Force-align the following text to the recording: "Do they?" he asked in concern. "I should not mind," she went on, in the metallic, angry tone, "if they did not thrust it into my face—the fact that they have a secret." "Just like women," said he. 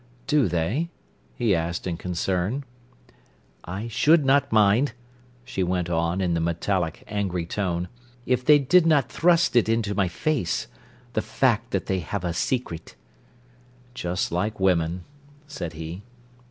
"Do 0.25 0.47
they?" 0.47 0.89
he 1.35 1.53
asked 1.53 1.85
in 1.85 1.95
concern. 1.95 2.63
"I 3.65 3.87
should 3.87 4.25
not 4.25 4.51
mind," 4.51 4.93
she 5.45 5.61
went 5.61 5.91
on, 5.91 6.21
in 6.21 6.33
the 6.33 6.39
metallic, 6.39 7.03
angry 7.05 7.45
tone, 7.45 7.87
"if 8.25 8.43
they 8.43 8.57
did 8.57 8.87
not 8.87 9.11
thrust 9.11 9.55
it 9.55 9.69
into 9.69 9.93
my 9.93 10.07
face—the 10.07 11.21
fact 11.21 11.69
that 11.69 11.85
they 11.85 11.99
have 11.99 12.23
a 12.23 12.33
secret." 12.33 12.95
"Just 13.93 14.31
like 14.31 14.59
women," 14.59 15.03
said 15.45 15.73
he. 15.73 16.01